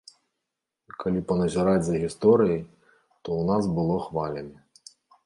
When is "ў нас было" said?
3.43-3.95